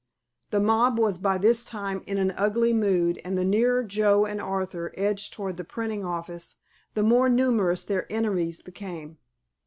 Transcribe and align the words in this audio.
The 0.49 0.59
mob 0.59 0.97
was 0.97 1.19
by 1.19 1.37
this 1.37 1.63
time 1.63 2.01
in 2.07 2.17
an 2.17 2.31
ugly 2.35 2.73
mood 2.73 3.21
and 3.23 3.37
the 3.37 3.45
nearer 3.45 3.83
Joe 3.83 4.25
and 4.25 4.41
Arthur 4.41 4.91
edged 4.97 5.31
toward 5.31 5.57
the 5.57 5.63
printing 5.63 6.03
office 6.03 6.55
the 6.95 7.03
more 7.03 7.29
numerous 7.29 7.83
their 7.83 8.11
enemies 8.11 8.63
became. 8.63 9.19